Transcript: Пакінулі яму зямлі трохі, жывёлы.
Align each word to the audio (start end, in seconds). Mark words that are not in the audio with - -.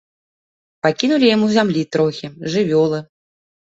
Пакінулі 0.85 1.31
яму 1.35 1.51
зямлі 1.59 1.87
трохі, 1.99 2.35
жывёлы. 2.59 3.09